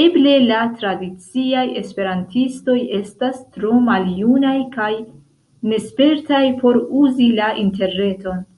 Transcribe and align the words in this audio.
Eble 0.00 0.34
la 0.42 0.58
tradiciaj 0.82 1.64
esperantistoj 1.80 2.76
estas 2.98 3.40
tro 3.56 3.72
maljunaj 3.88 4.54
kaj 4.78 4.92
nespertaj 5.72 6.42
por 6.62 6.80
uzi 7.02 7.28
la 7.42 7.50
interreton. 7.66 8.48